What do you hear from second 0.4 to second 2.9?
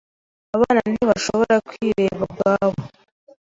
Abana ntibashobora kwireba ubwabo.